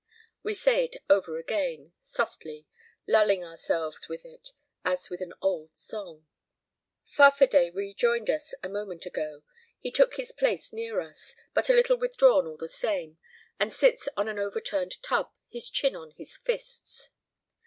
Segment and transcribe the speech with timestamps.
[0.41, 2.65] We say it over again, softly,
[3.05, 6.25] lulling ourselves with it as with an old song.
[7.05, 9.43] Farfadet rejoined us a moment ago.
[9.77, 13.19] He took his place near us, but a little withdrawn all the same,
[13.59, 17.11] and sits on an overturned tub, his chin on his fists.